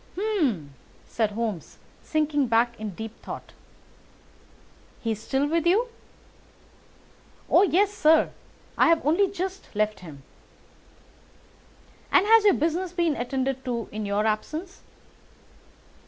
"Hum!" 0.15 0.73
said 1.05 1.29
Holmes, 1.33 1.77
sinking 2.01 2.47
back 2.47 2.79
in 2.79 2.95
deep 2.95 3.21
thought. 3.21 3.53
"He 4.99 5.11
is 5.11 5.21
still 5.21 5.45
with 5.47 5.67
you?" 5.67 5.89
"Oh, 7.47 7.61
yes, 7.61 7.93
sir; 7.93 8.31
I 8.79 8.87
have 8.87 9.05
only 9.05 9.29
just 9.29 9.67
left 9.75 9.99
him." 9.99 10.23
"And 12.11 12.25
has 12.25 12.45
your 12.45 12.55
business 12.55 12.91
been 12.93 13.15
attended 13.15 13.63
to 13.65 13.89
in 13.91 14.07
your 14.07 14.25
absence?" 14.25 14.81